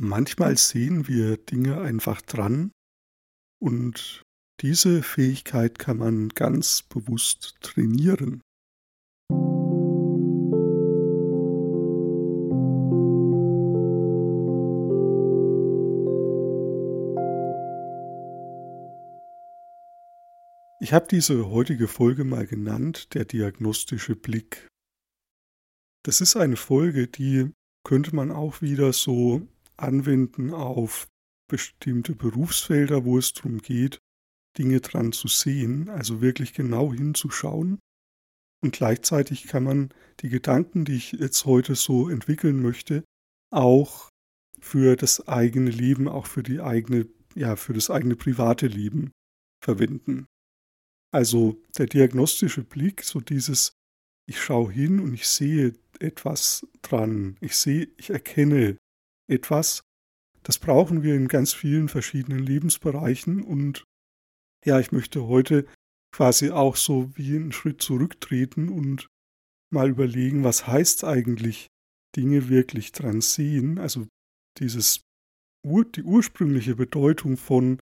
[0.00, 2.70] Manchmal sehen wir Dinge einfach dran
[3.60, 4.22] und
[4.60, 8.40] diese Fähigkeit kann man ganz bewusst trainieren.
[20.80, 24.68] Ich habe diese heutige Folge mal genannt, der diagnostische Blick.
[26.04, 27.50] Das ist eine Folge, die
[27.84, 29.48] könnte man auch wieder so
[29.78, 31.08] anwenden auf
[31.48, 33.98] bestimmte Berufsfelder, wo es darum geht,
[34.58, 37.78] Dinge dran zu sehen, also wirklich genau hinzuschauen.
[38.62, 43.04] Und gleichzeitig kann man die Gedanken, die ich jetzt heute so entwickeln möchte,
[43.50, 44.08] auch
[44.60, 49.12] für das eigene Leben, auch für die eigene, ja, für das eigene private Leben
[49.62, 50.26] verwenden.
[51.12, 53.72] Also der diagnostische Blick, so dieses,
[54.28, 58.76] ich schaue hin und ich sehe etwas dran, ich sehe, ich erkenne
[59.28, 59.82] etwas,
[60.42, 63.84] das brauchen wir in ganz vielen verschiedenen Lebensbereichen und
[64.64, 65.66] ja, ich möchte heute
[66.12, 69.06] quasi auch so wie einen Schritt zurücktreten und
[69.70, 71.68] mal überlegen, was heißt eigentlich
[72.16, 74.08] Dinge wirklich dran sehen, also
[74.58, 75.02] dieses
[75.64, 77.78] die ursprüngliche Bedeutung von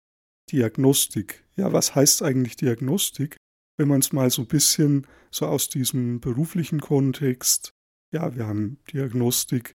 [0.51, 1.45] Diagnostik.
[1.55, 3.37] Ja, was heißt eigentlich Diagnostik?
[3.77, 7.71] Wenn man es mal so ein bisschen so aus diesem beruflichen Kontext,
[8.11, 9.73] ja, wir haben Diagnostik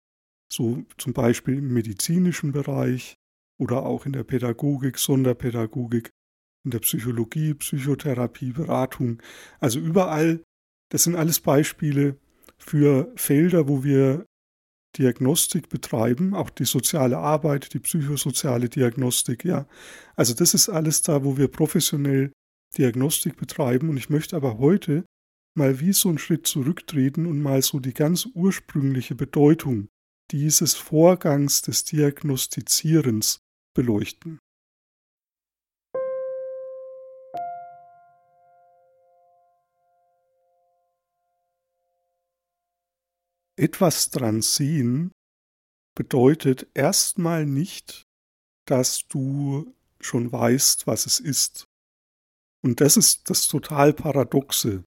[0.52, 3.16] so zum Beispiel im medizinischen Bereich
[3.59, 6.12] oder auch in der Pädagogik, Sonderpädagogik,
[6.64, 9.22] in der Psychologie, Psychotherapie, Beratung.
[9.59, 10.44] Also überall,
[10.90, 12.18] das sind alles Beispiele
[12.58, 14.25] für Felder, wo wir
[14.98, 19.68] Diagnostik betreiben, auch die soziale Arbeit, die psychosoziale Diagnostik, ja.
[20.16, 22.31] Also das ist alles da, wo wir professionell
[22.78, 25.06] Diagnostik betreiben und ich möchte aber heute
[25.56, 29.88] mal wie so einen Schritt zurücktreten und mal so die ganz ursprüngliche Bedeutung
[30.31, 33.39] dieses Vorgangs des Diagnostizierens
[33.73, 34.39] beleuchten.
[43.59, 45.12] Etwas dran sehen
[45.96, 48.03] bedeutet erstmal nicht,
[48.68, 51.66] dass du schon weißt, was es ist.
[52.63, 54.84] Und das ist das total Paradoxe.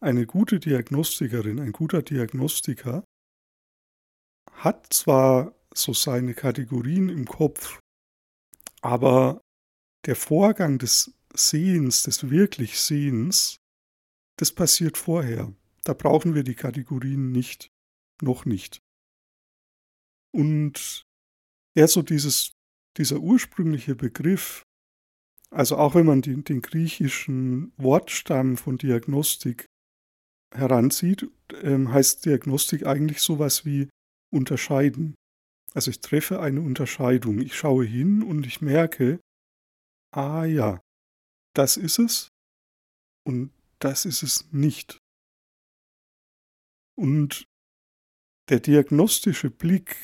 [0.00, 3.04] Eine gute Diagnostikerin, ein guter Diagnostiker
[4.64, 7.80] hat zwar so seine Kategorien im Kopf,
[8.82, 9.40] aber
[10.06, 13.56] der Vorgang des Sehens, des wirklich Sehens,
[14.36, 15.52] das passiert vorher.
[15.84, 17.70] Da brauchen wir die Kategorien nicht,
[18.20, 18.80] noch nicht.
[20.32, 21.04] Und
[21.74, 22.52] ja, so dieses,
[22.96, 24.62] dieser ursprüngliche Begriff,
[25.50, 29.66] also auch wenn man den, den griechischen Wortstamm von Diagnostik
[30.54, 31.30] heranzieht,
[31.62, 33.88] ähm, heißt Diagnostik eigentlich sowas wie
[34.32, 35.14] unterscheiden.
[35.74, 37.40] Also ich treffe eine Unterscheidung.
[37.40, 39.20] Ich schaue hin und ich merke,
[40.12, 40.80] ah ja,
[41.54, 42.28] das ist es
[43.24, 44.98] und das ist es nicht.
[46.96, 47.44] Und
[48.50, 49.96] der diagnostische Blick,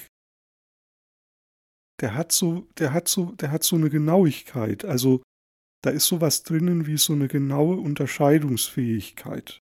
[2.00, 4.84] der hat so, der hat so, der hat so eine Genauigkeit.
[4.84, 5.22] Also
[5.82, 9.60] da ist sowas drinnen wie so eine genaue Unterscheidungsfähigkeit.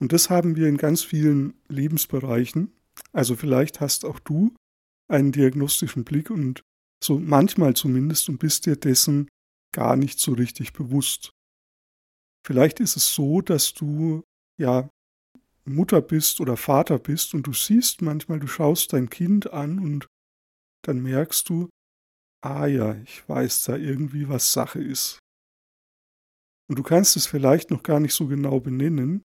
[0.00, 2.72] Und das haben wir in ganz vielen Lebensbereichen.
[3.12, 4.54] Also vielleicht hast auch du
[5.08, 6.62] einen diagnostischen Blick und
[7.02, 9.28] so manchmal zumindest und bist dir dessen
[9.74, 11.32] gar nicht so richtig bewusst.
[12.46, 14.22] Vielleicht ist es so, dass du
[14.58, 14.88] ja
[15.64, 20.06] Mutter bist oder Vater bist und du siehst manchmal, du schaust dein Kind an und
[20.84, 21.68] dann merkst du,
[22.42, 25.18] ah ja, ich weiß da irgendwie, was Sache ist.
[26.68, 29.22] Und du kannst es vielleicht noch gar nicht so genau benennen,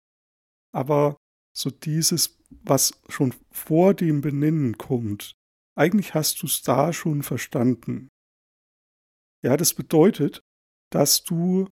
[0.74, 1.18] aber
[1.56, 5.36] so dieses, was schon vor dem Benennen kommt,
[5.78, 8.10] eigentlich hast du es da schon verstanden.
[9.44, 10.42] Ja, das bedeutet,
[10.92, 11.68] dass du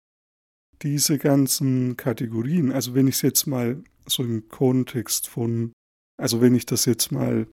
[0.82, 5.72] diese ganzen Kategorien, also wenn ich es jetzt mal so im Kontext von,
[6.20, 7.48] also wenn ich das jetzt mal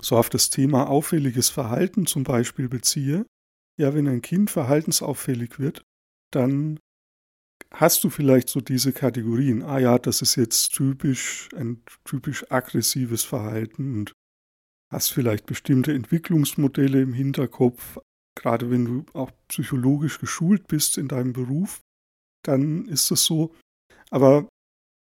[0.00, 3.24] so auf das Thema auffälliges Verhalten zum Beispiel beziehe,
[3.78, 5.82] ja, wenn ein Kind verhaltensauffällig wird,
[6.32, 6.80] dann
[7.72, 13.24] hast du vielleicht so diese Kategorien, ah ja, das ist jetzt typisch, ein typisch aggressives
[13.24, 14.12] Verhalten und
[14.92, 17.98] hast vielleicht bestimmte Entwicklungsmodelle im Hinterkopf,
[18.36, 21.80] gerade wenn du auch psychologisch geschult bist in deinem Beruf,
[22.44, 23.54] dann ist es so.
[24.10, 24.48] Aber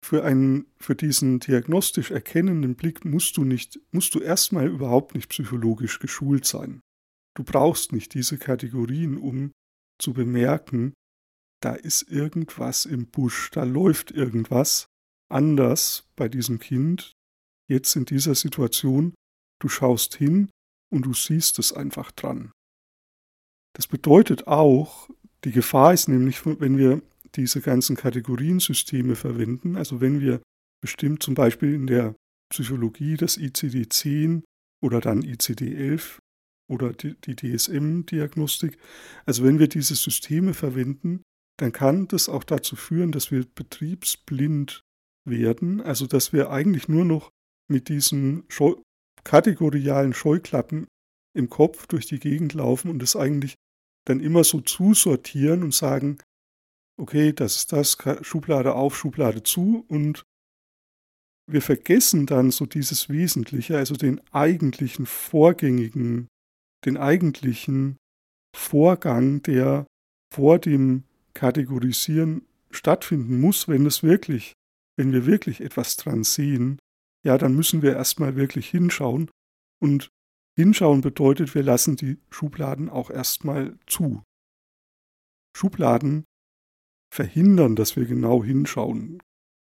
[0.04, 5.30] für einen, für diesen diagnostisch erkennenden Blick musst du nicht, musst du erstmal überhaupt nicht
[5.30, 6.80] psychologisch geschult sein.
[7.36, 9.52] Du brauchst nicht diese Kategorien, um
[9.98, 10.92] zu bemerken,
[11.64, 14.86] da ist irgendwas im Busch, da läuft irgendwas
[15.30, 17.12] anders bei diesem Kind.
[17.70, 19.14] Jetzt in dieser Situation,
[19.60, 20.50] du schaust hin
[20.92, 22.52] und du siehst es einfach dran.
[23.74, 25.08] Das bedeutet auch,
[25.44, 27.02] die Gefahr ist nämlich, wenn wir
[27.34, 30.42] diese ganzen Kategoriensysteme verwenden, also wenn wir
[30.82, 32.14] bestimmt zum Beispiel in der
[32.52, 34.42] Psychologie das ICD-10
[34.82, 36.18] oder dann ICD-11
[36.70, 38.78] oder die, DSM-Diagnostik,
[39.24, 41.22] also wenn wir diese Systeme verwenden,
[41.58, 44.82] dann kann das auch dazu führen, dass wir betriebsblind
[45.26, 47.30] werden, also dass wir eigentlich nur noch
[47.70, 48.74] mit diesen Scheu
[49.22, 50.86] kategorialen Scheuklappen
[51.34, 53.54] im Kopf durch die Gegend laufen und es eigentlich
[54.06, 56.18] dann immer so zusortieren und sagen,
[57.00, 60.24] okay, das ist das, Schublade auf, Schublade zu und
[61.50, 66.28] wir vergessen dann so dieses Wesentliche, also den eigentlichen vorgängigen,
[66.84, 67.96] den eigentlichen
[68.54, 69.86] Vorgang, der
[70.32, 74.54] vor dem Kategorisieren stattfinden muss, wenn es wirklich,
[74.96, 76.78] wenn wir wirklich etwas dran sehen,
[77.24, 79.30] ja, dann müssen wir erstmal wirklich hinschauen.
[79.80, 80.10] Und
[80.56, 84.22] hinschauen bedeutet, wir lassen die Schubladen auch erstmal zu.
[85.56, 86.24] Schubladen
[87.12, 89.22] verhindern, dass wir genau hinschauen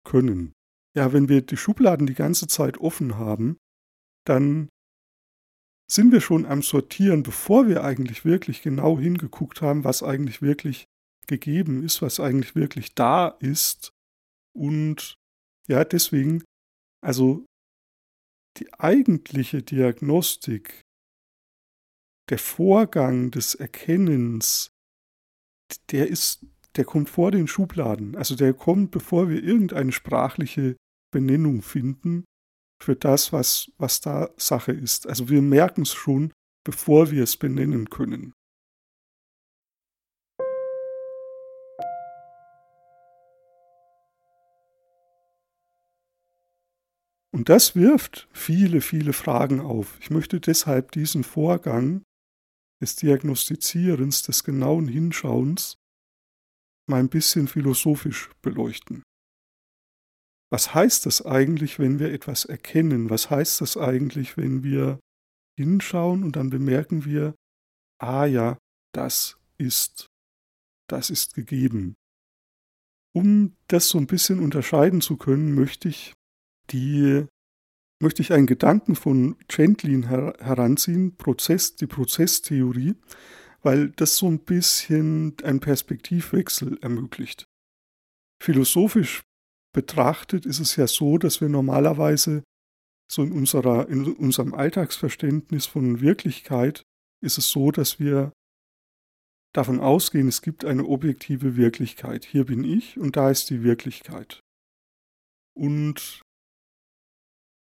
[0.06, 0.54] können.
[0.96, 3.58] Ja, wenn wir die Schubladen die ganze Zeit offen haben,
[4.26, 4.70] dann
[5.90, 10.86] sind wir schon am Sortieren, bevor wir eigentlich wirklich genau hingeguckt haben, was eigentlich wirklich
[11.30, 13.94] gegeben ist, was eigentlich wirklich da ist.
[14.54, 15.16] Und
[15.70, 16.44] ja, deswegen,
[17.02, 17.46] also
[18.58, 20.82] die eigentliche Diagnostik,
[22.30, 24.72] der Vorgang des Erkennens,
[25.92, 26.46] der ist,
[26.76, 28.16] der kommt vor den Schubladen.
[28.16, 30.76] Also der kommt, bevor wir irgendeine sprachliche
[31.12, 32.26] Benennung finden
[32.82, 35.08] für das, was, was da Sache ist.
[35.08, 36.34] Also wir merken es schon,
[36.66, 38.34] bevor wir es benennen können.
[47.32, 49.98] Und das wirft viele, viele Fragen auf.
[50.00, 52.04] Ich möchte deshalb diesen Vorgang
[52.82, 55.78] des Diagnostizierens, des genauen Hinschauens
[56.90, 59.04] mal ein bisschen philosophisch beleuchten.
[60.52, 63.12] Was heißt das eigentlich, wenn wir etwas erkennen?
[63.12, 65.00] Was heißt das eigentlich, wenn wir
[65.58, 67.36] hinschauen und dann bemerken wir,
[68.02, 68.58] ah ja,
[68.94, 70.08] das ist,
[70.90, 71.96] das ist gegeben.
[73.14, 76.14] Um das so ein bisschen unterscheiden zu können, möchte ich
[76.72, 77.26] die
[78.02, 82.96] möchte ich einen Gedanken von Gentlin her heranziehen, Prozess, die Prozesstheorie,
[83.62, 87.46] weil das so ein bisschen einen Perspektivwechsel ermöglicht.
[88.42, 89.22] Philosophisch
[89.74, 92.44] betrachtet ist es ja so, dass wir normalerweise
[93.12, 96.84] so in, unserer, in unserem Alltagsverständnis von Wirklichkeit
[97.22, 98.32] ist es so, dass wir
[99.54, 102.24] davon ausgehen, es gibt eine objektive Wirklichkeit.
[102.24, 104.40] Hier bin ich und da ist die Wirklichkeit.
[105.58, 106.22] Und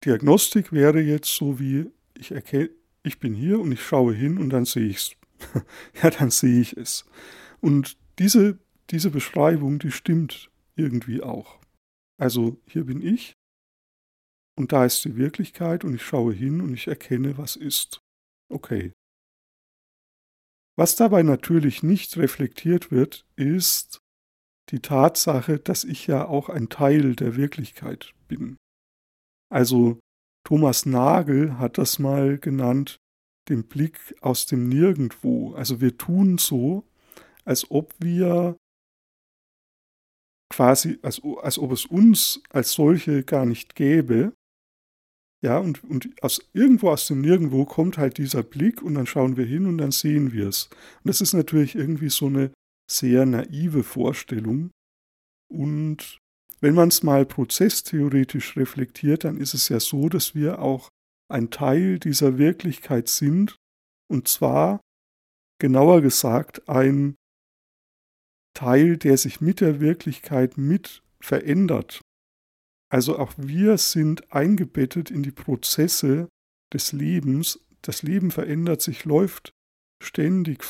[0.04, 2.70] Diagnostik wäre jetzt so wie, ich erkenne,
[3.02, 5.16] ich bin hier und ich schaue hin und dann sehe ich es.
[6.02, 7.04] ja, dann sehe ich es.
[7.60, 8.58] Und diese,
[8.90, 11.58] diese Beschreibung, die stimmt irgendwie auch.
[12.18, 13.34] Also hier bin ich
[14.58, 18.00] und da ist die Wirklichkeit und ich schaue hin und ich erkenne, was ist.
[18.50, 18.92] Okay.
[20.76, 24.00] Was dabei natürlich nicht reflektiert wird, ist
[24.70, 28.56] die Tatsache, dass ich ja auch ein Teil der Wirklichkeit bin.
[29.50, 29.98] Also
[30.44, 32.98] Thomas Nagel hat das mal genannt,
[33.48, 35.54] den Blick aus dem Nirgendwo.
[35.54, 36.84] Also wir tun so,
[37.44, 38.56] als ob wir
[40.50, 44.32] quasi, als, als ob es uns als solche gar nicht gäbe.
[45.40, 49.36] Ja, und, und aus irgendwo aus dem Nirgendwo kommt halt dieser Blick und dann schauen
[49.36, 50.68] wir hin und dann sehen wir es.
[51.04, 52.52] Und das ist natürlich irgendwie so eine
[52.90, 54.70] sehr naive Vorstellung.
[55.48, 56.18] Und
[56.60, 60.88] wenn man es mal prozesstheoretisch reflektiert, dann ist es ja so, dass wir auch
[61.30, 63.56] ein Teil dieser Wirklichkeit sind,
[64.10, 64.80] und zwar
[65.60, 67.16] genauer gesagt ein
[68.54, 72.00] Teil, der sich mit der Wirklichkeit mit verändert.
[72.90, 76.28] Also auch wir sind eingebettet in die Prozesse
[76.72, 77.60] des Lebens.
[77.82, 79.52] Das Leben verändert sich, läuft
[80.02, 80.64] ständig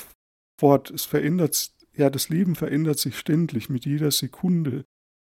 [0.61, 0.91] fort.
[0.91, 4.85] Es verändert, ja, das Leben verändert sich ständig mit jeder Sekunde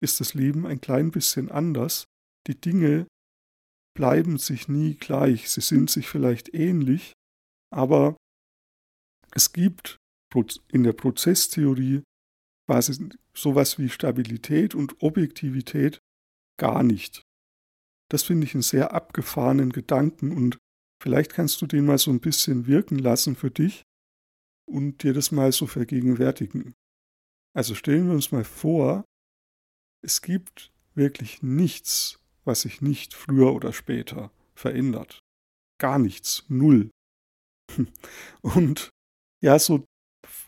[0.02, 2.04] ist das Leben ein klein bisschen anders.
[2.46, 3.06] Die Dinge
[3.94, 5.50] bleiben sich nie gleich.
[5.50, 7.12] Sie sind sich vielleicht ähnlich,
[7.72, 8.16] aber
[9.32, 9.98] es gibt
[10.70, 12.02] in der Prozesstheorie
[12.66, 15.98] quasi sowas wie Stabilität und Objektivität
[16.58, 17.22] gar nicht.
[18.10, 20.58] Das finde ich einen sehr abgefahrenen Gedanken und
[21.02, 23.82] vielleicht kannst du den mal so ein bisschen wirken lassen für dich
[24.68, 26.74] und dir das mal so vergegenwärtigen.
[27.54, 29.04] Also stellen wir uns mal vor,
[30.06, 35.20] es gibt wirklich nichts, was sich nicht früher oder später verändert.
[35.78, 36.90] Gar nichts, null.
[38.40, 38.90] Und
[39.42, 39.84] ja, so,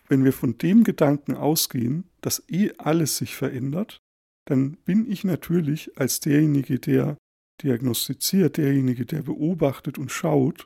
[0.09, 3.99] wenn wir von dem Gedanken ausgehen, dass eh alles sich verändert,
[4.47, 7.19] dann bin ich natürlich als derjenige, der
[7.63, 10.65] diagnostiziert, derjenige, der beobachtet und schaut,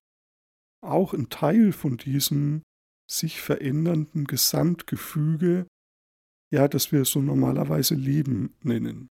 [0.84, 2.62] auch ein Teil von diesem
[3.10, 5.66] sich verändernden Gesamtgefüge,
[6.52, 9.08] ja, das wir so normalerweise Leben nennen.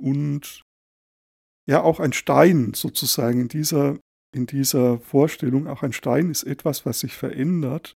[0.00, 0.62] Und
[1.66, 3.98] ja, auch ein Stein sozusagen in dieser,
[4.34, 7.94] in dieser Vorstellung, auch ein Stein ist etwas, was sich verändert,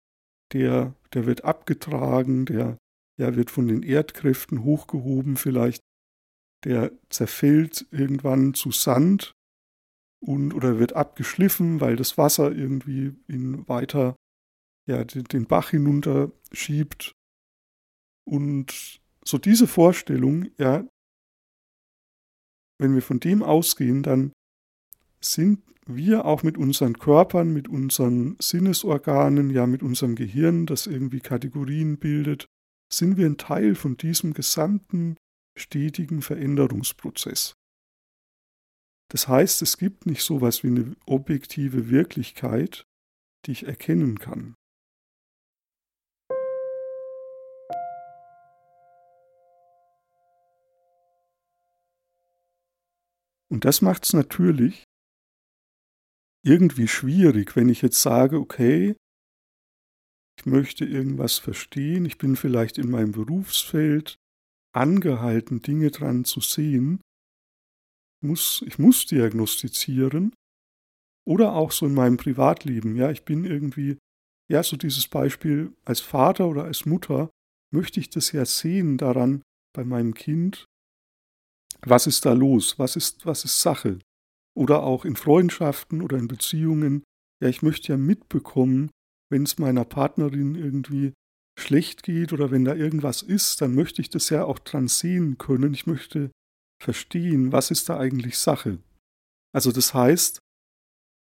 [0.53, 2.77] der, der wird abgetragen, der
[3.19, 5.81] ja, wird von den Erdkräften hochgehoben vielleicht,
[6.63, 9.33] der zerfällt irgendwann zu Sand
[10.21, 14.15] und oder wird abgeschliffen, weil das Wasser irgendwie ihn weiter
[14.87, 17.13] ja, den, den Bach hinunter schiebt.
[18.29, 20.87] Und so diese Vorstellung, ja,
[22.77, 24.33] wenn wir von dem ausgehen, dann
[25.19, 31.21] sind wir auch mit unseren Körpern, mit unseren Sinnesorganen, ja mit unserem Gehirn, das irgendwie
[31.21, 32.45] Kategorien bildet,
[32.93, 35.17] sind wir ein Teil von diesem gesamten
[35.57, 37.55] stetigen Veränderungsprozess.
[39.11, 42.83] Das heißt, es gibt nicht so etwas wie eine objektive Wirklichkeit,
[43.47, 44.53] die ich erkennen kann.
[53.51, 54.83] Und das macht es natürlich
[56.45, 58.95] irgendwie schwierig, wenn ich jetzt sage, okay,
[60.39, 64.15] ich möchte irgendwas verstehen, ich bin vielleicht in meinem Berufsfeld
[64.73, 67.01] angehalten, Dinge dran zu sehen,
[68.23, 70.33] muss, ich muss diagnostizieren
[71.27, 73.97] oder auch so in meinem Privatleben, ja, ich bin irgendwie,
[74.49, 77.29] ja, so dieses Beispiel als Vater oder als Mutter
[77.73, 79.41] möchte ich das ja sehen daran
[79.75, 80.65] bei meinem Kind,
[81.85, 83.99] was ist da los, was ist, was ist Sache.
[84.55, 87.03] Oder auch in Freundschaften oder in Beziehungen,
[87.41, 88.89] ja, ich möchte ja mitbekommen,
[89.31, 91.13] wenn es meiner Partnerin irgendwie
[91.57, 95.37] schlecht geht oder wenn da irgendwas ist, dann möchte ich das ja auch dran sehen
[95.37, 95.73] können.
[95.73, 96.31] Ich möchte
[96.81, 98.79] verstehen, was ist da eigentlich Sache.
[99.53, 100.39] Also das heißt,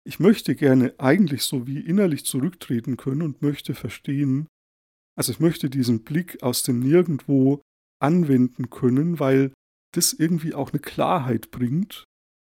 [0.07, 4.47] ich möchte gerne eigentlich so wie innerlich zurücktreten können und möchte verstehen,
[5.17, 7.61] also ich möchte diesen Blick aus dem Nirgendwo
[8.01, 9.53] anwenden können, weil
[9.95, 12.05] das irgendwie auch eine Klarheit bringt.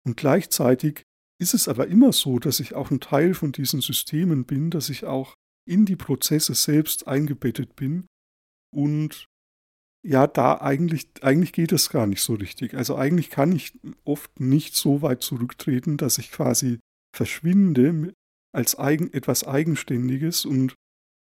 [0.06, 1.04] Und gleichzeitig
[1.40, 4.90] ist es aber immer so, dass ich auch ein Teil von diesen Systemen bin, dass
[4.90, 5.36] ich auch
[5.68, 8.08] in die Prozesse selbst eingebettet bin
[8.74, 9.28] und
[10.04, 12.74] ja, da eigentlich, eigentlich geht es gar nicht so richtig.
[12.74, 16.80] Also eigentlich kann ich oft nicht so weit zurücktreten, dass ich quasi
[17.16, 18.14] verschwinde
[18.52, 20.74] als eigen, etwas Eigenständiges und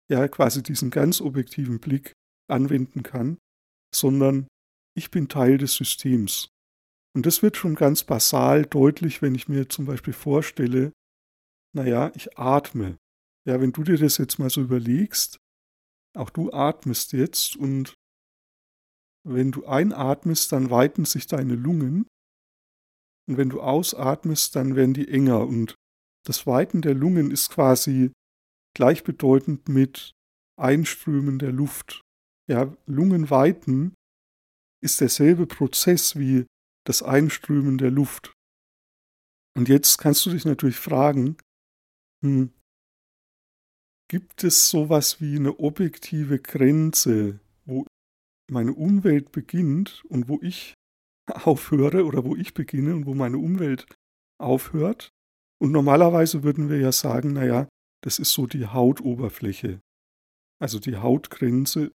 [0.10, 2.12] ja quasi diesen ganz objektiven Blick
[2.50, 3.38] anwenden kann,
[3.94, 4.48] sondern
[4.96, 6.50] ich bin Teil des Systems.
[7.16, 10.92] Und das wird schon ganz basal deutlich, wenn ich mir zum Beispiel vorstelle,
[11.74, 12.98] naja, ich atme.
[13.48, 15.38] Ja, wenn du dir das jetzt mal so überlegst,
[16.16, 17.94] auch du atmest jetzt und
[19.28, 22.08] wenn du einatmest, dann weiten sich deine Lungen
[23.28, 25.75] und wenn du ausatmest, dann werden die enger und
[26.25, 28.12] das Weiten der Lungen ist quasi
[28.75, 30.12] gleichbedeutend mit
[30.60, 32.02] Einströmen der Luft.
[32.48, 33.94] Ja, Lungen weiten
[34.86, 36.46] ist derselbe Prozess wie
[36.86, 38.34] das Einströmen der Luft.
[39.58, 41.38] Und jetzt kannst du dich natürlich fragen,
[42.24, 42.54] hm,
[44.10, 47.86] gibt es sowas wie eine objektive Grenze, wo
[48.51, 50.75] meine Umwelt beginnt und wo ich
[51.34, 53.88] aufhöre oder wo ich beginne und wo meine Umwelt
[54.39, 55.10] aufhört?
[55.60, 57.68] Und normalerweise würden wir ja sagen, naja,
[58.04, 59.80] das ist so die Hautoberfläche.
[60.62, 61.92] Also die Hautgrenze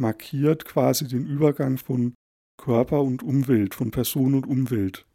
[0.00, 2.14] markiert quasi den Übergang von
[2.60, 5.06] Körper und Umwelt, von Person und Umwelt.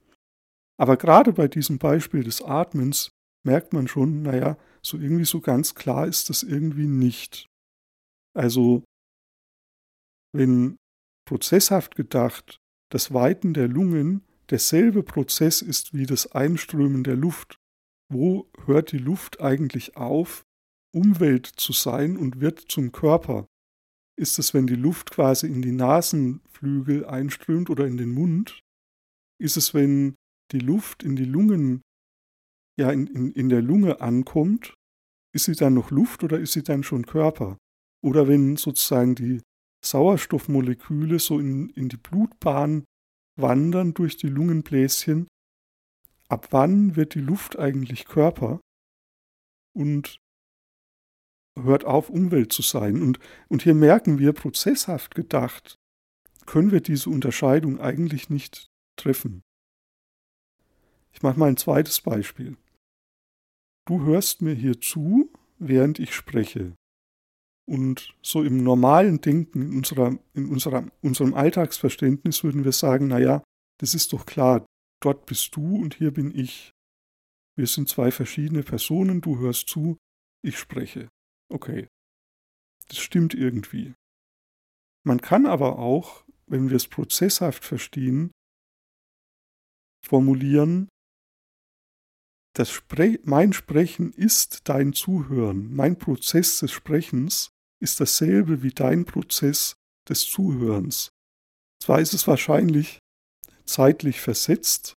[0.77, 3.09] Aber gerade bei diesem Beispiel des Atmens
[3.45, 7.47] merkt man schon, naja, so irgendwie so ganz klar ist das irgendwie nicht.
[8.35, 8.83] Also,
[10.33, 10.77] wenn
[11.27, 12.59] prozesshaft gedacht
[12.91, 17.57] das Weiten der Lungen derselbe Prozess ist wie das Einströmen der Luft,
[18.11, 20.43] wo hört die Luft eigentlich auf,
[20.93, 23.47] Umwelt zu sein und wird zum Körper?
[24.17, 28.61] Ist es, wenn die Luft quasi in die Nasenflügel einströmt oder in den Mund?
[29.41, 30.15] Ist es, wenn
[30.51, 31.81] die Luft in die Lungen,
[32.79, 34.73] ja, in, in, in der Lunge ankommt?
[35.33, 37.57] Ist sie dann noch Luft oder ist sie dann schon Körper?
[38.01, 39.41] Oder wenn sozusagen die
[39.83, 42.85] Sauerstoffmoleküle so in, in die Blutbahn
[43.37, 45.27] wandern durch die Lungenbläschen,
[46.29, 48.61] ab wann wird die Luft eigentlich Körper?
[49.75, 50.17] Und
[51.61, 53.01] hört auf, Umwelt zu sein.
[53.01, 55.77] Und, und hier merken wir, prozesshaft gedacht,
[56.45, 59.41] können wir diese Unterscheidung eigentlich nicht treffen.
[61.11, 62.57] Ich mache mal ein zweites Beispiel.
[63.87, 66.75] du hörst mir hier zu, während ich spreche.
[67.67, 73.43] Und so im normalen Denken, in, unserer, in unserer, unserem Alltagsverständnis würden wir sagen, naja,
[73.79, 74.65] das ist doch klar,
[75.01, 76.71] dort bist du und hier bin ich.
[77.57, 79.97] Wir sind zwei verschiedene Personen, du hörst zu,
[80.43, 81.09] ich spreche.
[81.49, 81.87] Okay.
[82.87, 83.93] Das stimmt irgendwie.
[85.03, 88.31] Man kann aber auch, wenn wir es prozesshaft verstehen,
[90.03, 90.89] formulieren,
[92.55, 95.73] das Spre mein Sprechen ist dein Zuhören.
[95.75, 97.49] Mein Prozess des Sprechens
[97.81, 99.75] ist dasselbe wie dein Prozess
[100.07, 101.09] des Zuhörens.
[101.83, 102.99] Zwar ist es wahrscheinlich
[103.65, 104.93] zeitlich versetzt,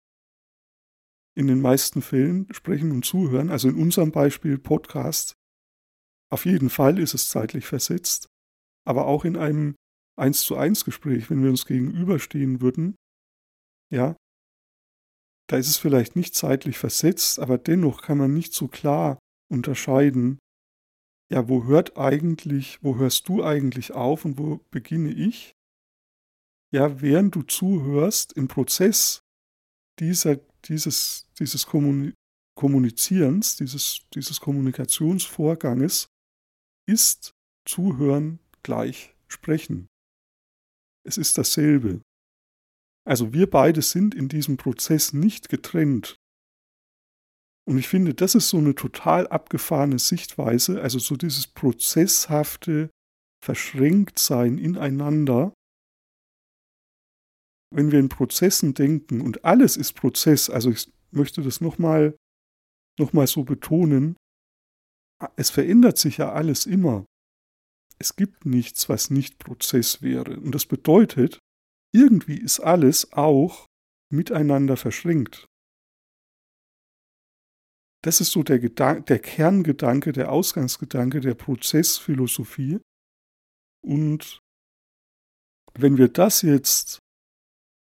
[1.34, 5.34] in den meisten Fällen sprechen und zuhören, also in unserem Beispiel Podcast,
[6.32, 8.26] auf jeden Fall ist es zeitlich versetzt,
[8.86, 9.76] aber auch in einem
[10.18, 12.96] 1 zu 1 Gespräch, wenn wir uns gegenüberstehen würden,
[13.92, 14.16] ja,
[15.48, 19.18] da ist es vielleicht nicht zeitlich versetzt, aber dennoch kann man nicht so klar
[19.48, 20.38] unterscheiden,
[21.30, 25.54] ja, wo hört eigentlich, wo hörst du eigentlich auf und wo beginne ich?
[26.72, 29.20] Ja, während du zuhörst im Prozess
[29.98, 31.66] dieser, dieses, dieses
[32.56, 36.08] Kommunizierens, dieses, dieses Kommunikationsvorganges,
[36.86, 37.32] ist
[37.66, 39.88] Zuhören gleich Sprechen.
[41.04, 42.00] Es ist dasselbe.
[43.06, 46.16] Also wir beide sind in diesem Prozess nicht getrennt.
[47.68, 52.90] Und ich finde, das ist so eine total abgefahrene Sichtweise, also so dieses prozesshafte
[53.44, 55.52] Verschränktsein ineinander.
[57.74, 62.16] Wenn wir in Prozessen denken und alles ist Prozess, also ich möchte das nochmal
[62.98, 64.16] noch mal so betonen,
[65.36, 67.04] es verändert sich ja alles immer.
[67.98, 70.38] Es gibt nichts, was nicht Prozess wäre.
[70.38, 71.38] Und das bedeutet,
[71.94, 73.66] irgendwie ist alles auch
[74.12, 75.46] miteinander verschränkt.
[78.02, 82.80] Das ist so der, Gedan der Kerngedanke, der Ausgangsgedanke der Prozessphilosophie.
[83.82, 84.40] Und
[85.74, 87.00] wenn wir das jetzt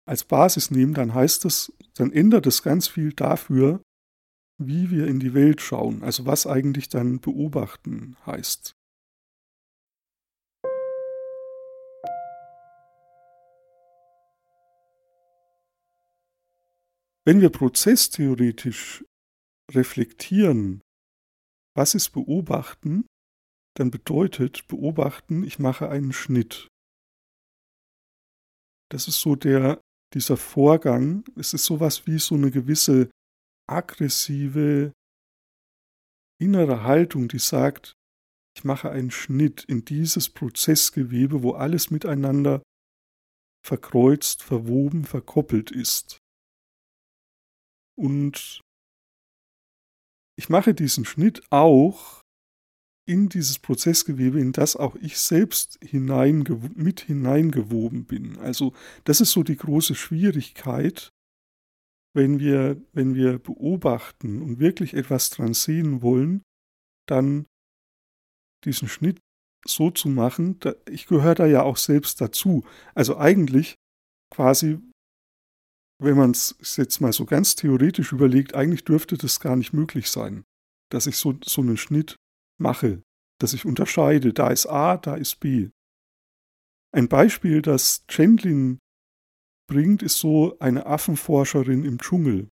[0.08, 3.82] als Basis nehmen, dann heißt das, dann ändert es ganz viel dafür,
[4.58, 8.74] wie wir in die Welt schauen, also was eigentlich dann beobachten heißt.
[17.26, 19.04] Wenn wir prozesstheoretisch
[19.72, 20.82] reflektieren,
[21.76, 23.06] was ist beobachten,
[23.76, 26.70] dann bedeutet beobachten, ich mache einen Schnitt.
[28.90, 29.82] Das ist so der,
[30.14, 33.12] dieser Vorgang, es ist sowas wie so eine gewisse
[33.68, 34.94] aggressive
[36.40, 37.94] innere Haltung, die sagt,
[38.56, 42.64] ich mache einen Schnitt in dieses Prozessgewebe, wo alles miteinander
[43.64, 46.20] verkreuzt, verwoben, verkoppelt ist.
[47.96, 48.62] Und
[50.38, 52.22] ich mache diesen Schnitt auch
[53.08, 58.38] in dieses Prozessgewebe, in das auch ich selbst mit hineingewoben bin.
[58.38, 58.74] Also
[59.06, 61.12] das ist so die große Schwierigkeit,
[62.18, 66.42] wenn wir, wenn wir beobachten und wirklich etwas dran sehen wollen,
[67.08, 67.46] dann
[68.66, 69.20] diesen Schnitt
[69.66, 72.66] so zu machen, da, ich gehöre da ja auch selbst dazu.
[72.94, 73.76] Also eigentlich
[74.34, 74.80] quasi
[76.00, 80.10] wenn man es jetzt mal so ganz theoretisch überlegt, eigentlich dürfte das gar nicht möglich
[80.10, 80.44] sein,
[80.92, 82.16] dass ich so, so einen Schnitt
[82.62, 83.02] mache,
[83.40, 85.70] dass ich unterscheide, da ist A, da ist B.
[86.94, 88.80] Ein Beispiel, das Chandlin
[89.68, 92.50] bringt, ist so eine Affenforscherin im Dschungel.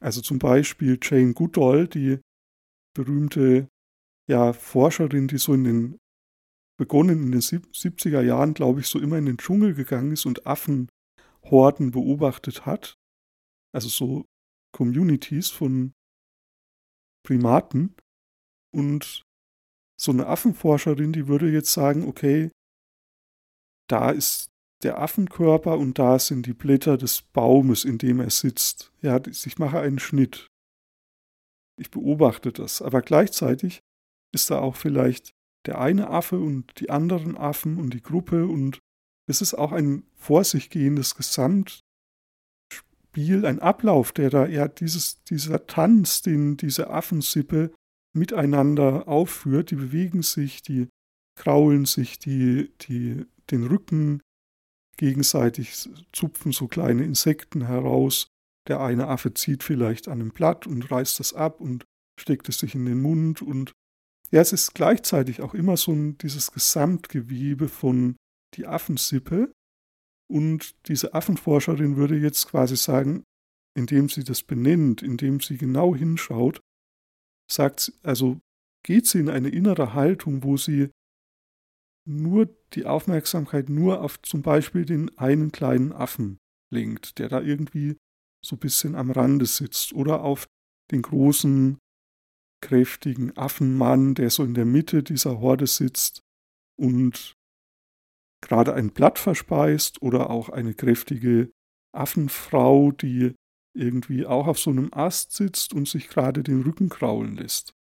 [0.00, 2.20] Also zum Beispiel Jane Goodall, die
[2.94, 3.68] berühmte
[4.28, 5.98] ja, Forscherin, die so in den
[6.78, 10.46] begonnen in den 70er Jahren, glaube ich, so immer in den Dschungel gegangen ist und
[10.46, 10.88] Affen
[11.44, 12.98] Horden beobachtet hat,
[13.72, 14.26] also so
[14.72, 15.92] Communities von
[17.24, 17.96] Primaten.
[18.74, 19.22] Und
[19.98, 22.50] so eine Affenforscherin, die würde jetzt sagen, okay,
[23.88, 24.50] da ist
[24.82, 28.92] der Affenkörper und da sind die Blätter des Baumes, in dem er sitzt.
[29.00, 30.48] Ja, ich mache einen Schnitt.
[31.78, 32.82] Ich beobachte das.
[32.82, 33.80] Aber gleichzeitig
[34.32, 35.32] ist da auch vielleicht
[35.66, 38.78] der eine Affe und die anderen Affen und die Gruppe und
[39.28, 41.82] es ist auch ein vor sich gehendes Gesamtspiel,
[43.44, 47.72] ein Ablauf, der da ja dieses, dieser Tanz, den diese Affensippe
[48.14, 50.88] miteinander aufführt, die bewegen sich, die
[51.36, 54.22] kraulen sich, die, die den Rücken
[54.96, 58.28] gegenseitig zupfen so kleine Insekten heraus.
[58.68, 61.84] Der eine Affe zieht vielleicht an einem Blatt und reißt das ab und
[62.18, 63.72] steckt es sich in den Mund und
[64.30, 68.16] ja, es ist gleichzeitig auch immer so ein, dieses Gesamtgewebe von
[68.54, 69.52] die Affensippe.
[70.28, 73.22] Und diese Affenforscherin würde jetzt quasi sagen,
[73.76, 76.60] indem sie das benennt, indem sie genau hinschaut,
[77.50, 78.40] sagt, also
[78.84, 80.90] geht sie in eine innere Haltung, wo sie
[82.06, 86.38] nur die Aufmerksamkeit nur auf zum Beispiel den einen kleinen Affen
[86.72, 87.96] lenkt, der da irgendwie
[88.44, 90.46] so ein bisschen am Rande sitzt, oder auf
[90.90, 91.78] den großen,
[92.62, 96.20] kräftigen Affenmann, der so in der Mitte dieser Horde sitzt
[96.78, 97.34] und
[98.42, 101.50] gerade ein Blatt verspeist, oder auch eine kräftige
[101.94, 103.34] Affenfrau, die
[103.74, 107.72] irgendwie auch auf so einem Ast sitzt und sich gerade den Rücken kraulen lässt.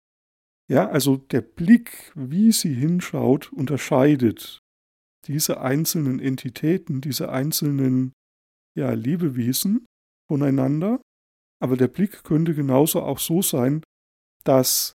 [0.67, 4.59] Ja, also der Blick, wie sie hinschaut, unterscheidet
[5.27, 8.13] diese einzelnen Entitäten, diese einzelnen
[8.75, 9.85] ja, Lebewesen
[10.27, 11.01] voneinander.
[11.61, 13.81] Aber der Blick könnte genauso auch so sein,
[14.43, 14.93] dass,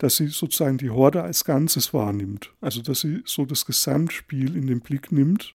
[0.00, 2.54] dass sie sozusagen die Horde als Ganzes wahrnimmt.
[2.60, 5.52] Also dass sie so das Gesamtspiel in den Blick nimmt.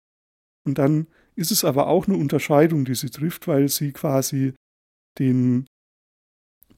[0.64, 4.54] Und dann ist es aber auch eine Unterscheidung, die sie trifft, weil sie quasi
[5.18, 5.66] den,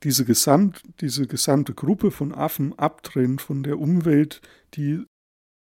[0.04, 4.42] diese, Gesamt, diese gesamte Gruppe von Affen abtrennt von der Umwelt,
[4.74, 5.04] die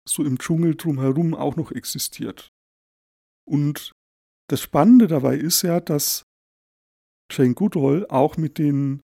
[0.08, 2.48] so im Dschungel drumherum auch noch existiert.
[3.46, 3.92] Und
[4.48, 6.22] das Spannende dabei ist ja, dass
[7.30, 9.00] Jane Goodall auch mit den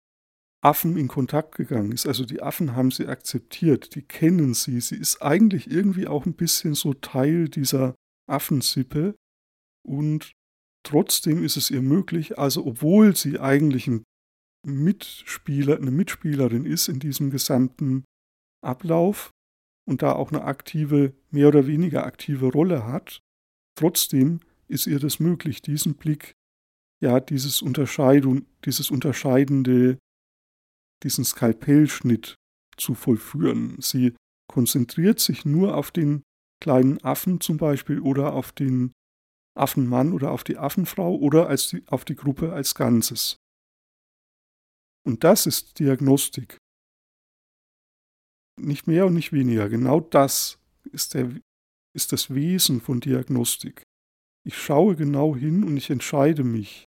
[0.63, 2.07] Affen in Kontakt gegangen ist.
[2.07, 4.81] Also die Affen haben sie akzeptiert, die kennen sie.
[4.81, 7.95] Sie ist eigentlich irgendwie auch ein bisschen so Teil dieser
[8.27, 9.15] Affensippe.
[9.83, 10.33] Und
[10.83, 14.05] trotzdem ist es ihr möglich, also obwohl sie eigentlich ein
[14.67, 18.05] Mitspieler, eine Mitspielerin ist in diesem gesamten
[18.63, 19.31] Ablauf
[19.87, 23.21] und da auch eine aktive, mehr oder weniger aktive Rolle hat,
[23.75, 26.35] trotzdem ist ihr das möglich, diesen Blick,
[27.03, 29.99] ja, dieses Unterscheidung, dieses unterscheidende,
[31.03, 32.37] diesen Skalpellschnitt
[32.77, 33.81] zu vollführen.
[33.81, 34.15] Sie
[34.49, 36.23] konzentriert sich nur auf den
[36.61, 38.93] kleinen Affen zum Beispiel oder auf den
[39.57, 43.37] Affenmann oder auf die Affenfrau oder die, auf die Gruppe als Ganzes.
[45.07, 46.59] Und das ist Diagnostik.
[48.59, 49.69] Nicht mehr und nicht weniger.
[49.69, 50.59] Genau das
[50.93, 51.31] ist, der,
[51.95, 53.83] ist das Wesen von Diagnostik.
[54.45, 56.85] Ich schaue genau hin und ich entscheide mich,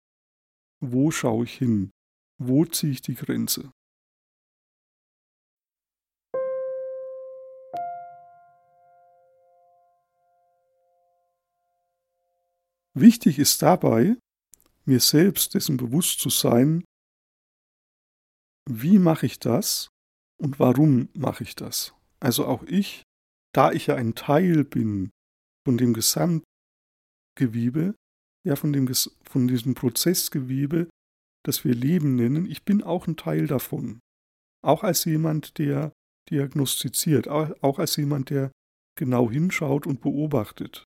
[0.82, 1.91] wo schaue ich hin,
[2.39, 3.72] wo ziehe ich die Grenze.
[12.93, 14.17] Wichtig ist dabei,
[14.86, 16.84] mir selbst dessen bewusst zu sein,
[18.68, 19.90] wie mache ich das
[20.40, 21.94] und warum mache ich das.
[22.20, 23.04] Also auch ich,
[23.54, 25.12] da ich ja ein Teil bin
[25.66, 27.96] von dem Gesamtgewebe,
[28.46, 28.92] ja von, dem,
[29.24, 30.90] von diesem Prozessgewebe,
[31.44, 34.00] das wir Leben nennen, ich bin auch ein Teil davon.
[34.64, 35.94] Auch als jemand, der
[36.30, 38.52] diagnostiziert, auch als jemand, der
[38.98, 40.84] genau hinschaut und beobachtet.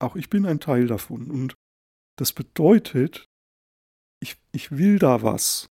[0.00, 1.30] Auch ich bin ein Teil davon.
[1.30, 1.54] Und
[2.18, 3.26] das bedeutet,
[4.24, 5.66] ich, ich will da was.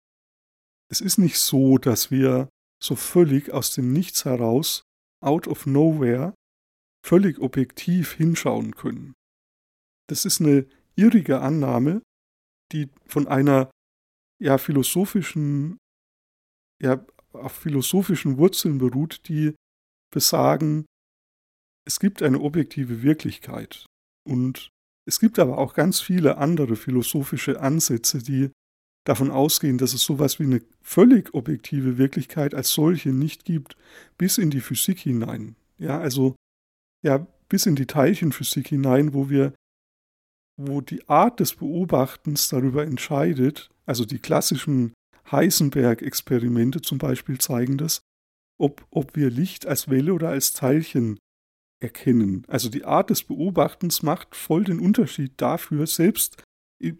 [0.91, 2.49] Es ist nicht so, dass wir
[2.83, 4.83] so völlig aus dem Nichts heraus,
[5.23, 6.35] out of nowhere,
[7.05, 9.15] völlig objektiv hinschauen können.
[10.09, 12.01] Das ist eine irrige Annahme,
[12.73, 13.71] die von einer
[14.41, 15.77] ja philosophischen
[16.83, 19.55] ja auf philosophischen Wurzeln beruht, die
[20.11, 20.87] besagen,
[21.87, 23.85] es gibt eine objektive Wirklichkeit.
[24.27, 24.71] Und
[25.09, 28.51] es gibt aber auch ganz viele andere philosophische Ansätze, die
[29.05, 33.75] davon ausgehen, dass es sowas wie eine völlig objektive Wirklichkeit als solche nicht gibt,
[34.19, 35.57] bis in die Physik hinein.
[35.79, 36.37] Ja, also
[37.03, 39.55] ja, bis in die Teilchenphysik hinein, wo wir,
[40.61, 44.93] wo die Art des Beobachtens darüber entscheidet, also die klassischen
[45.31, 48.03] Heisenberg-Experimente zum Beispiel zeigen das,
[48.61, 51.19] ob, ob wir Licht als Welle oder als Teilchen
[51.81, 52.45] erkennen.
[52.49, 56.43] Also die Art des Beobachtens macht voll den Unterschied dafür, selbst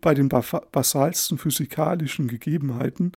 [0.01, 3.13] bei den basalsten physikalischen Gegebenheiten,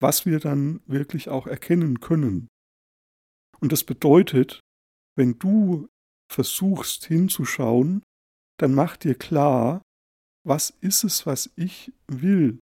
[0.00, 2.48] was wir dann wirklich auch erkennen können.
[3.60, 4.60] Und das bedeutet,
[5.16, 5.88] wenn du
[6.30, 8.02] versuchst hinzuschauen,
[8.58, 9.82] dann mach dir klar,
[10.44, 12.58] was ist es, was ich will?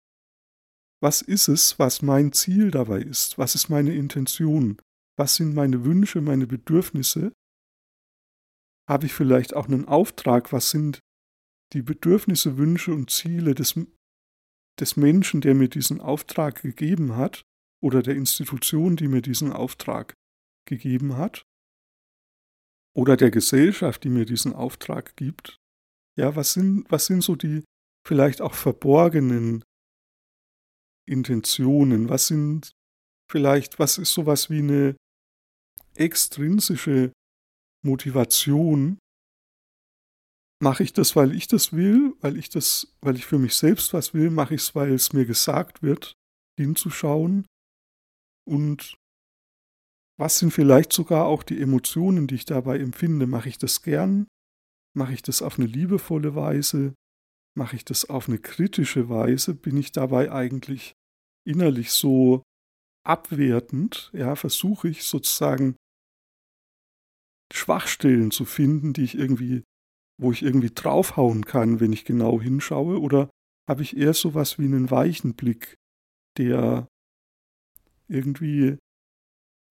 [1.02, 3.36] Was ist es, was mein Ziel dabei ist?
[3.36, 4.80] Was ist meine Intention?
[5.18, 7.32] Was sind meine Wünsche, meine Bedürfnisse?
[8.88, 10.52] Habe ich vielleicht auch einen Auftrag?
[10.52, 11.00] Was sind
[11.72, 13.78] die Bedürfnisse, Wünsche und Ziele des,
[14.78, 17.42] des Menschen, der mir diesen Auftrag gegeben hat,
[17.82, 20.14] oder der Institution, die mir diesen Auftrag
[20.66, 21.44] gegeben hat,
[22.96, 25.58] oder der Gesellschaft, die mir diesen Auftrag gibt?
[26.16, 27.64] Ja, was sind, was sind so die
[28.06, 29.64] vielleicht auch verborgenen
[31.06, 32.08] Intentionen?
[32.08, 32.72] Was sind
[33.30, 34.96] vielleicht, was ist sowas wie eine
[35.96, 37.12] extrinsische
[37.84, 38.98] Motivation,
[40.62, 43.92] mache ich das, weil ich das will, weil ich das, weil ich für mich selbst
[43.92, 46.14] was will, mache ich es, weil es mir gesagt wird,
[46.58, 47.46] hinzuschauen,
[48.46, 48.96] Und
[50.18, 53.26] was sind vielleicht sogar auch die Emotionen, die ich dabei empfinde?
[53.26, 54.28] Mache ich das gern?
[54.96, 56.94] Mache ich das auf eine liebevolle Weise?
[57.56, 59.54] Mache ich das auf eine kritische Weise?
[59.54, 60.92] Bin ich dabei eigentlich
[61.46, 62.42] innerlich so
[63.04, 64.10] abwertend?
[64.12, 65.74] Ja, versuche ich sozusagen
[67.52, 69.64] Schwachstellen zu finden, die ich irgendwie,
[70.20, 73.00] wo ich irgendwie draufhauen kann, wenn ich genau hinschaue?
[73.00, 73.30] Oder
[73.68, 75.76] habe ich eher so was wie einen weichen Blick,
[76.36, 76.88] der
[78.08, 78.78] irgendwie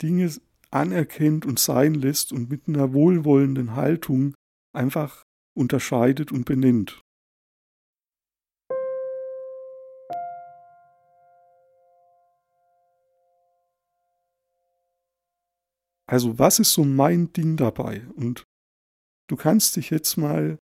[0.02, 0.32] Dinge
[0.72, 4.34] anerkennt und sein lässt und mit einer wohlwollenden Haltung
[4.76, 5.24] einfach
[5.56, 7.02] unterscheidet und benennt.
[16.14, 18.06] Also was ist so mein Ding dabei?
[18.16, 18.44] Und
[19.28, 20.60] du kannst dich jetzt mal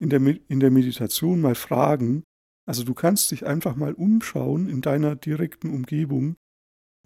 [0.00, 2.24] in der, in der Meditation mal fragen,
[2.68, 6.34] also du kannst dich einfach mal umschauen in deiner direkten Umgebung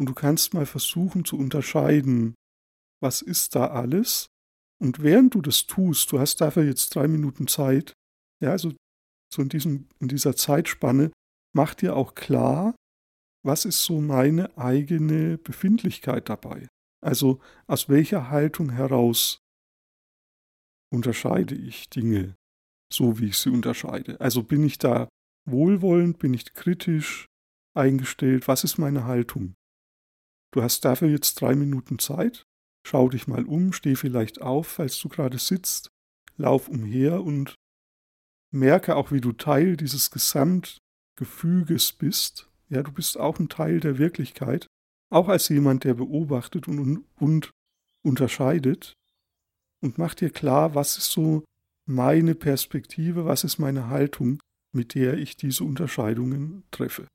[0.00, 2.34] und du kannst mal versuchen zu unterscheiden,
[3.02, 4.28] was ist da alles.
[4.82, 7.92] Und während du das tust, du hast dafür jetzt drei Minuten Zeit,
[8.42, 8.72] ja, also
[9.30, 11.12] so in, diesem, in dieser Zeitspanne,
[11.54, 12.74] mach dir auch klar,
[13.44, 16.68] was ist so meine eigene Befindlichkeit dabei.
[17.06, 19.38] Also aus welcher Haltung heraus
[20.92, 22.34] unterscheide ich Dinge,
[22.92, 24.20] so wie ich sie unterscheide.
[24.20, 25.08] Also bin ich da
[25.48, 27.26] wohlwollend, bin ich kritisch
[27.76, 29.54] eingestellt, was ist meine Haltung?
[30.52, 32.42] Du hast dafür jetzt drei Minuten Zeit.
[32.84, 35.90] Schau dich mal um, steh vielleicht auf, falls du gerade sitzt,
[36.36, 37.54] lauf umher und
[38.52, 42.50] merke auch, wie du Teil dieses Gesamtgefüges bist.
[42.68, 44.66] Ja, du bist auch ein Teil der Wirklichkeit,
[45.10, 47.50] auch als jemand, der beobachtet und, und
[48.02, 48.94] unterscheidet.
[49.80, 51.44] Und mach dir klar, was ist so
[51.86, 54.40] meine Perspektive, was ist meine Haltung,
[54.72, 57.06] mit der ich diese Unterscheidungen treffe.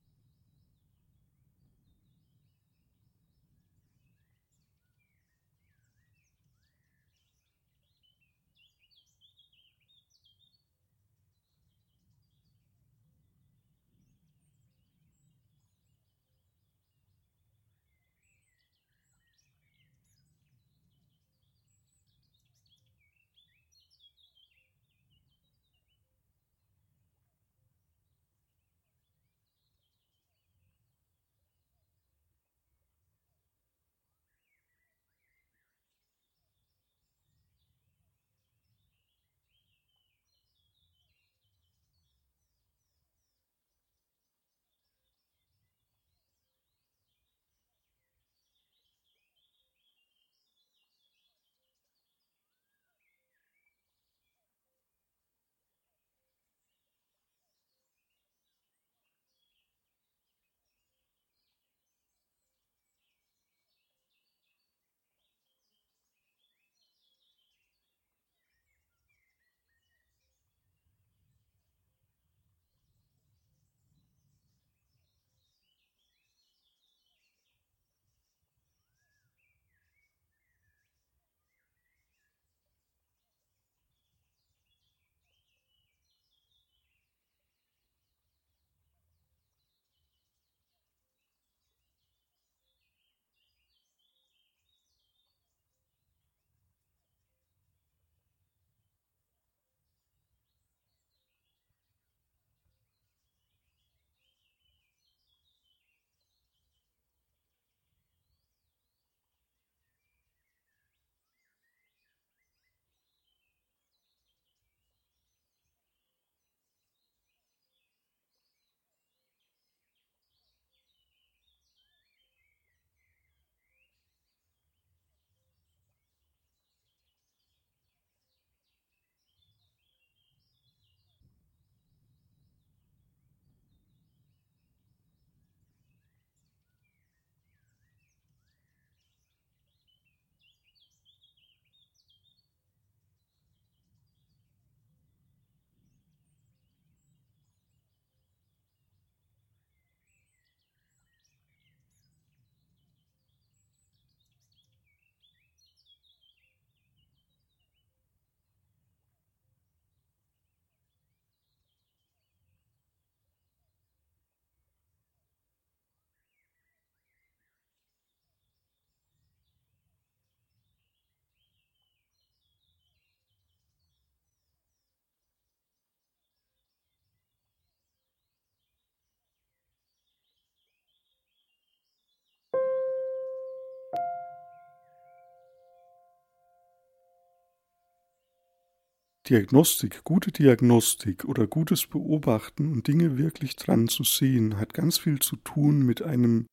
[189.29, 195.19] Diagnostik, gute Diagnostik oder gutes Beobachten und Dinge wirklich dran zu sehen, hat ganz viel
[195.19, 196.47] zu tun mit einem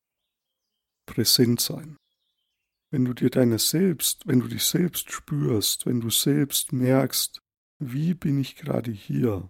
[1.07, 1.97] Präsentsein.
[2.91, 7.39] Wenn du dir deine selbst, wenn du dich selbst spürst, wenn du selbst merkst,
[7.79, 9.49] wie bin ich gerade hier?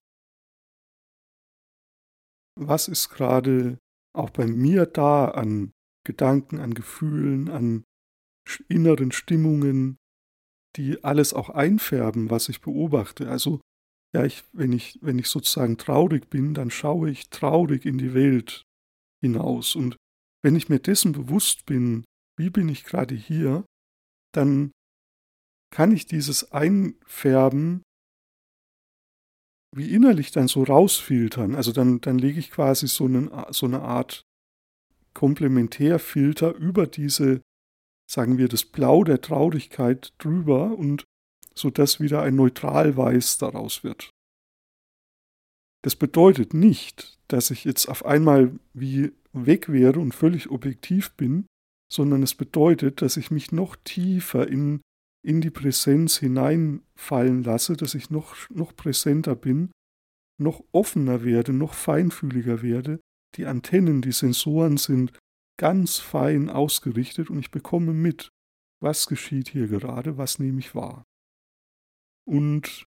[2.56, 3.80] Was ist gerade
[4.14, 5.72] auch bei mir da an
[6.06, 7.84] Gedanken, an Gefühlen, an
[8.68, 9.98] inneren Stimmungen,
[10.76, 13.30] die alles auch einfärben, was ich beobachte.
[13.30, 13.60] Also
[14.14, 18.14] ja, ich, wenn, ich, wenn ich sozusagen traurig bin, dann schaue ich traurig in die
[18.14, 18.64] Welt
[19.22, 19.76] hinaus.
[19.76, 19.98] Und
[20.44, 22.06] wenn ich mir dessen bewusst bin,
[22.38, 23.66] wie bin ich gerade hier,
[24.34, 24.72] dann
[25.72, 27.84] kann ich dieses Einfärben
[29.76, 31.54] wie innerlich dann so rausfiltern.
[31.54, 34.24] Also dann, dann lege ich quasi so, einen, so eine Art
[35.14, 37.42] Komplementärfilter über diese
[38.10, 41.06] sagen wir, das Blau der Traurigkeit drüber und
[41.56, 44.10] so dass wieder ein Neutralweiß daraus wird.
[45.84, 51.46] Das bedeutet nicht, dass ich jetzt auf einmal wie weg wäre und völlig objektiv bin,
[51.92, 54.82] sondern es bedeutet, dass ich mich noch tiefer in,
[55.26, 59.72] in die Präsenz hineinfallen lasse, dass ich noch, noch präsenter bin,
[60.40, 63.00] noch offener werde, noch feinfühliger werde.
[63.36, 65.18] Die Antennen, die Sensoren sind
[65.60, 68.30] ganz fein ausgerichtet und ich bekomme mit,
[68.82, 71.04] was geschieht hier gerade, was nehme ich wahr.
[72.26, 72.86] Und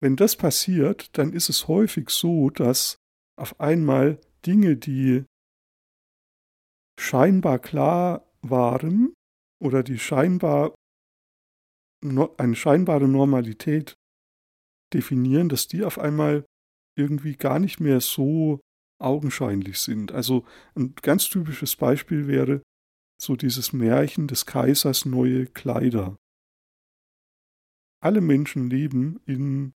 [0.00, 2.98] wenn das passiert, dann ist es häufig so, dass
[3.36, 5.24] auf einmal Dinge, die
[7.00, 9.14] scheinbar klar waren
[9.60, 10.74] oder die scheinbar
[12.02, 13.94] eine scheinbare Normalität
[14.92, 16.44] definieren, dass die auf einmal
[16.96, 18.60] irgendwie gar nicht mehr so
[19.04, 20.12] augenscheinlich sind.
[20.12, 22.62] Also ein ganz typisches Beispiel wäre
[23.20, 26.16] so dieses Märchen des Kaisers neue Kleider.
[28.02, 29.72] Alle Menschen leben in,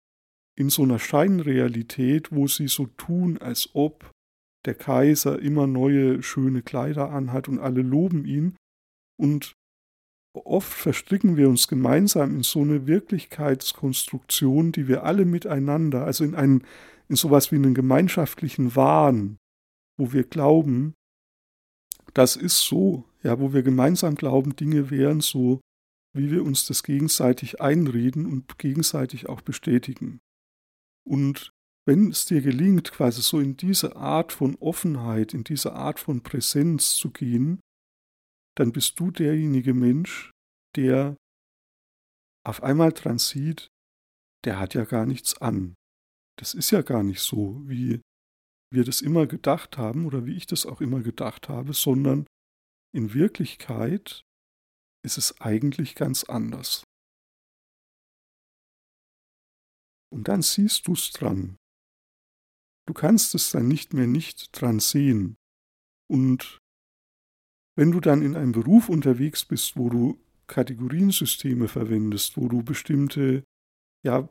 [0.57, 4.11] in so einer Scheinrealität, wo sie so tun, als ob
[4.67, 8.57] der Kaiser immer neue schöne Kleider anhat und alle loben ihn.
[9.19, 9.55] Und
[10.35, 16.35] oft verstricken wir uns gemeinsam in so eine Wirklichkeitskonstruktion, die wir alle miteinander, also in
[16.35, 16.65] einen
[17.09, 19.39] in sowas wie einen gemeinschaftlichen Wahn,
[19.99, 20.95] wo wir glauben,
[22.15, 25.61] das ist so, ja, wo wir gemeinsam glauben, Dinge wären so,
[26.15, 30.21] wie wir uns das gegenseitig einreden und gegenseitig auch bestätigen.
[31.07, 31.53] Und
[31.87, 36.23] wenn es dir gelingt, quasi so in diese Art von Offenheit, in diese Art von
[36.23, 37.61] Präsenz zu gehen,
[38.57, 40.33] dann bist du derjenige Mensch,
[40.77, 41.17] der
[42.45, 43.69] auf einmal dran sieht,
[44.45, 45.75] der hat ja gar nichts an
[46.39, 48.01] das ist ja gar nicht so, wie
[48.73, 52.27] wir das immer gedacht haben oder wie ich das auch immer gedacht habe, sondern
[52.95, 54.23] in Wirklichkeit
[55.05, 56.85] ist es eigentlich ganz anders.
[60.11, 61.57] Und dann siehst du es dran.
[62.87, 65.37] Du kannst es dann nicht mehr nicht dran sehen.
[66.11, 66.59] Und
[67.77, 73.45] wenn du dann in einem Beruf unterwegs bist, wo du Kategoriensysteme verwendest, wo du bestimmte,
[74.05, 74.29] ja,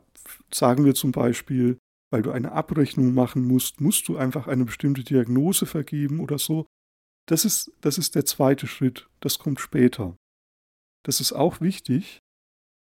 [0.52, 1.78] sagen wir zum Beispiel,
[2.10, 6.66] weil du eine Abrechnung machen musst, musst du einfach eine bestimmte Diagnose vergeben oder so.
[7.26, 10.16] Das ist, das ist der zweite Schritt, das kommt später.
[11.04, 12.20] Das ist auch wichtig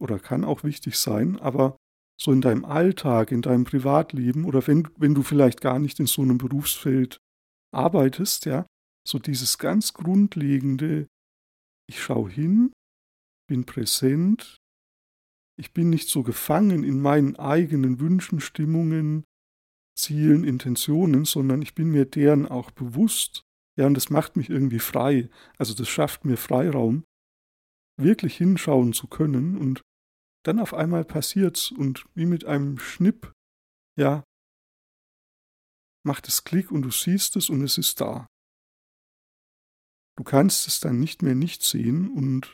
[0.01, 1.77] oder kann auch wichtig sein, aber
[2.20, 6.07] so in deinem Alltag, in deinem Privatleben oder wenn, wenn du vielleicht gar nicht in
[6.07, 7.18] so einem Berufsfeld
[7.75, 8.66] arbeitest, ja,
[9.07, 11.09] so dieses ganz grundlegende,
[11.88, 12.72] ich schaue hin,
[13.48, 14.59] bin präsent,
[15.62, 19.22] ich bin nicht so gefangen in meinen eigenen Wünschen, Stimmungen,
[19.96, 23.44] Zielen, Intentionen, sondern ich bin mir deren auch bewusst.
[23.79, 25.31] Ja, und das macht mich irgendwie frei.
[25.57, 27.05] Also das schafft mir Freiraum,
[27.96, 29.83] wirklich hinschauen zu können und
[30.44, 33.33] dann auf einmal passiert's und wie mit einem Schnipp,
[33.96, 34.25] ja,
[36.05, 38.26] macht es Klick und du siehst es und es ist da.
[40.16, 42.53] Du kannst es dann nicht mehr nicht sehen und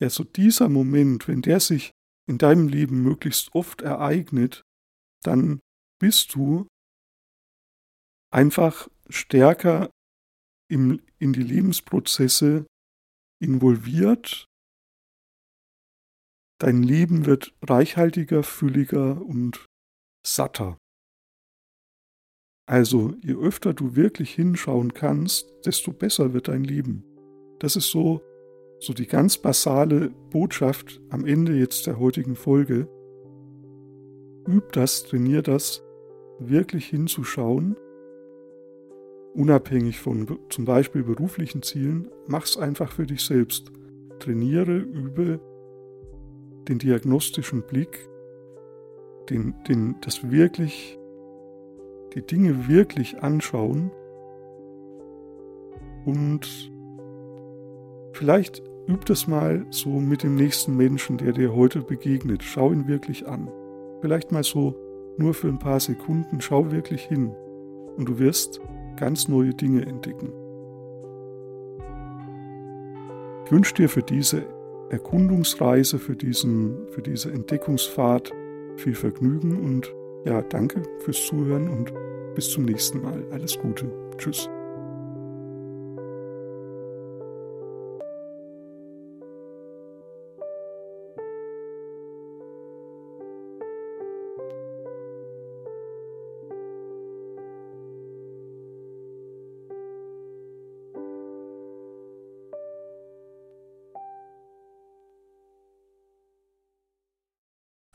[0.00, 1.90] ja, so dieser Moment, wenn der sich
[2.28, 4.62] in deinem Leben möglichst oft ereignet,
[5.22, 5.60] dann
[6.00, 6.66] bist du
[8.32, 9.90] einfach stärker
[10.70, 12.66] im, in die Lebensprozesse
[13.42, 14.46] involviert.
[16.60, 19.66] Dein Leben wird reichhaltiger, fülliger und
[20.26, 20.78] satter.
[22.68, 27.04] Also, je öfter du wirklich hinschauen kannst, desto besser wird dein Leben.
[27.58, 28.22] Das ist so
[28.80, 32.88] so die ganz basale Botschaft am Ende jetzt der heutigen Folge.
[34.48, 35.82] Üb das, trainier das,
[36.38, 37.76] wirklich hinzuschauen,
[39.34, 43.70] unabhängig von zum Beispiel beruflichen Zielen, mach's einfach für dich selbst.
[44.18, 45.40] Trainiere, übe
[46.68, 48.08] den diagnostischen Blick,
[49.28, 50.98] den, den, das wirklich,
[52.14, 53.90] die Dinge wirklich anschauen
[56.06, 56.72] und
[58.12, 62.42] vielleicht üb das mal so mit dem nächsten Menschen, der dir heute begegnet.
[62.42, 63.48] Schau ihn wirklich an.
[64.00, 64.74] Vielleicht mal so
[65.16, 67.32] nur für ein paar Sekunden, schau wirklich hin
[67.96, 68.60] und du wirst
[68.96, 70.32] ganz neue Dinge entdecken.
[73.44, 74.44] Ich wünsche dir für diese
[74.90, 78.32] Erkundungsreise, für, diesen, für diese Entdeckungsfahrt
[78.76, 79.92] viel Vergnügen und
[80.24, 81.92] ja, danke fürs Zuhören und
[82.34, 83.24] bis zum nächsten Mal.
[83.30, 83.90] Alles Gute.
[84.18, 84.48] Tschüss.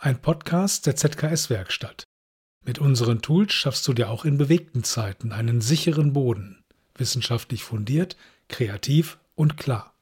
[0.05, 2.03] Ein Podcast der ZKS-Werkstatt.
[2.63, 6.63] Mit unseren Tools schaffst du dir auch in bewegten Zeiten einen sicheren Boden,
[6.95, 8.15] wissenschaftlich fundiert,
[8.47, 9.94] kreativ und klar.